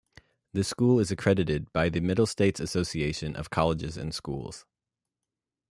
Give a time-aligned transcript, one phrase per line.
[0.53, 4.65] The school is accredited by the Middle States Association of Colleges and Schools.